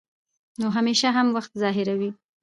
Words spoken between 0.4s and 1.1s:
نو همېشه